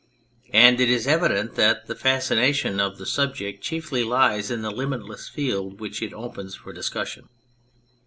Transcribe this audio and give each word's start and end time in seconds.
And 0.55 0.79
it 0.79 0.89
is 0.89 1.05
evident 1.05 1.53
that 1.57 1.85
the 1.85 1.93
fascination 1.95 2.79
of 2.79 2.97
the 2.97 3.05
subject 3.05 3.61
chiefly 3.63 4.03
lies 4.03 4.49
in 4.49 4.63
the 4.63 4.71
limitless 4.71 5.29
field 5.29 5.79
which 5.79 6.01
it 6.01 6.11
opens 6.11 6.55
for 6.55 6.73
discussion. 6.73 7.29